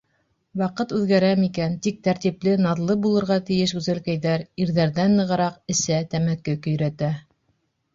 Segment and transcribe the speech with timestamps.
[0.61, 7.17] Ваҡыт үҙгәрәме икән, тик тәртипле, наҙлы булырға тейеш гүзәлкәйҙәр ирҙәрҙән нығыраҡ эсә, тәмәке көйрәтә.